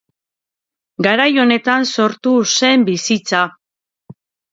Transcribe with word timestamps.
Garai 1.07 1.27
honetan 1.43 1.85
sortu 1.97 2.33
zen 2.61 2.87
bizitza. 2.87 3.43